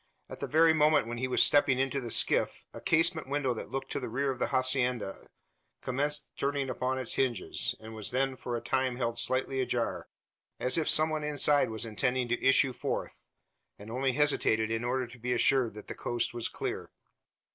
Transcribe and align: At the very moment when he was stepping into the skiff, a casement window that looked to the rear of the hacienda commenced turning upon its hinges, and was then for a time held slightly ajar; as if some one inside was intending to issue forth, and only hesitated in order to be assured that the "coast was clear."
At 0.29 0.39
the 0.39 0.47
very 0.47 0.73
moment 0.73 1.05
when 1.05 1.19
he 1.19 1.27
was 1.27 1.43
stepping 1.43 1.77
into 1.77 2.01
the 2.01 2.09
skiff, 2.09 2.65
a 2.73 2.81
casement 2.81 3.29
window 3.29 3.53
that 3.53 3.69
looked 3.69 3.91
to 3.91 3.99
the 3.99 4.09
rear 4.09 4.31
of 4.31 4.39
the 4.39 4.47
hacienda 4.47 5.27
commenced 5.83 6.31
turning 6.37 6.71
upon 6.71 6.97
its 6.97 7.13
hinges, 7.13 7.75
and 7.79 7.93
was 7.93 8.09
then 8.09 8.35
for 8.35 8.55
a 8.57 8.61
time 8.61 8.95
held 8.95 9.19
slightly 9.19 9.61
ajar; 9.61 10.07
as 10.59 10.75
if 10.75 10.89
some 10.89 11.11
one 11.11 11.23
inside 11.23 11.69
was 11.69 11.85
intending 11.85 12.27
to 12.29 12.43
issue 12.43 12.73
forth, 12.73 13.21
and 13.77 13.91
only 13.91 14.13
hesitated 14.13 14.71
in 14.71 14.83
order 14.83 15.05
to 15.05 15.19
be 15.19 15.33
assured 15.33 15.75
that 15.75 15.85
the 15.87 15.93
"coast 15.93 16.33
was 16.33 16.47
clear." 16.49 16.89